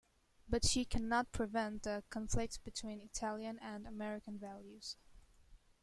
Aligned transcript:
But 0.49 0.65
she 0.65 0.83
cannot 0.83 1.31
prevent 1.31 1.83
the 1.83 2.03
conflict 2.09 2.63
between 2.63 3.01
Italian 3.01 3.59
and 3.59 3.85
American 3.85 4.39
values. 4.39 4.97